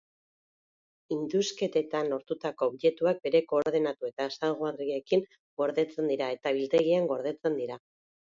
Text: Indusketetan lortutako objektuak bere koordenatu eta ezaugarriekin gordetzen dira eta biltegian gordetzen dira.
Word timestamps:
Indusketetan 1.15 2.09
lortutako 2.13 2.67
objektuak 2.71 3.19
bere 3.27 3.41
koordenatu 3.51 4.09
eta 4.09 4.27
ezaugarriekin 4.31 5.25
gordetzen 5.63 6.11
dira 6.15 6.31
eta 6.39 6.57
biltegian 6.59 7.09
gordetzen 7.15 7.61
dira. 7.63 7.81